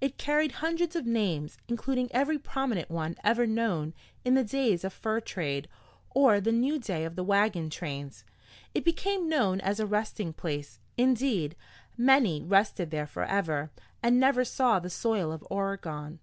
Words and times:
It 0.00 0.18
carried 0.18 0.50
hundreds 0.66 0.96
of 0.96 1.06
names, 1.06 1.56
including 1.68 2.08
every 2.10 2.40
prominent 2.40 2.90
one 2.90 3.14
ever 3.22 3.46
known 3.46 3.94
in 4.24 4.34
the 4.34 4.42
days 4.42 4.82
of 4.82 4.92
fur 4.92 5.20
trade 5.20 5.68
or 6.10 6.40
the 6.40 6.50
new 6.50 6.80
day 6.80 7.04
of 7.04 7.14
the 7.14 7.22
wagon 7.22 7.70
trains. 7.70 8.24
It 8.74 8.84
became 8.84 9.28
known 9.28 9.60
as 9.60 9.78
a 9.78 9.86
resting 9.86 10.32
place; 10.32 10.80
indeed, 10.96 11.54
many 11.96 12.42
rested 12.42 12.90
there 12.90 13.06
forever, 13.06 13.70
and 14.02 14.18
never 14.18 14.44
saw 14.44 14.80
the 14.80 14.90
soil 14.90 15.30
of 15.30 15.46
Oregon. 15.50 16.18